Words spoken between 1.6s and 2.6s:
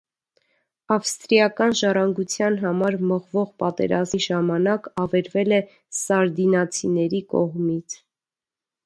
ժառանգության